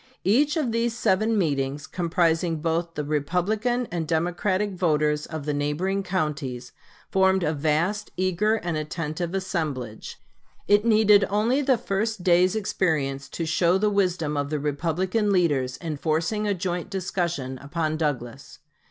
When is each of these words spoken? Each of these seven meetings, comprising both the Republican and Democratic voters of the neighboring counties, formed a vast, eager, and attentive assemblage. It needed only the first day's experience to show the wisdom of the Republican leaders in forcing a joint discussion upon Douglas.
Each 0.25 0.57
of 0.57 0.71
these 0.71 0.97
seven 0.97 1.37
meetings, 1.37 1.85
comprising 1.85 2.55
both 2.55 2.95
the 2.95 3.03
Republican 3.03 3.87
and 3.91 4.07
Democratic 4.07 4.71
voters 4.71 5.27
of 5.27 5.45
the 5.45 5.53
neighboring 5.53 6.01
counties, 6.01 6.71
formed 7.11 7.43
a 7.43 7.53
vast, 7.53 8.09
eager, 8.17 8.55
and 8.55 8.75
attentive 8.75 9.35
assemblage. 9.35 10.17
It 10.67 10.85
needed 10.85 11.25
only 11.29 11.61
the 11.61 11.77
first 11.77 12.23
day's 12.23 12.55
experience 12.55 13.29
to 13.29 13.45
show 13.45 13.77
the 13.77 13.91
wisdom 13.91 14.37
of 14.37 14.49
the 14.49 14.59
Republican 14.59 15.31
leaders 15.31 15.77
in 15.77 15.97
forcing 15.97 16.47
a 16.47 16.55
joint 16.55 16.89
discussion 16.89 17.59
upon 17.59 17.95
Douglas. 17.95 18.57